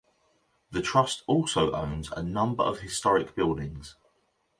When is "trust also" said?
0.81-1.73